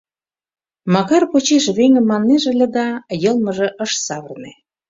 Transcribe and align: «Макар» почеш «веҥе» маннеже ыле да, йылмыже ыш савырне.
«Макар» 0.93 1.23
почеш 1.31 1.65
«веҥе» 1.77 2.01
маннеже 2.09 2.47
ыле 2.53 2.67
да, 2.75 2.87
йылмыже 3.23 3.67
ыш 3.83 3.91
савырне. 4.05 4.51